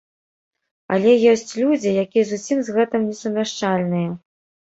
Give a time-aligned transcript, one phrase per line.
[0.95, 4.09] Але ёсць людзі, якія зусім з гэтым не сумяшчальныя.